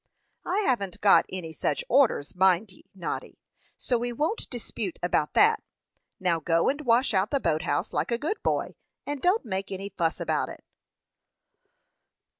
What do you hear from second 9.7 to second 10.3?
any fuss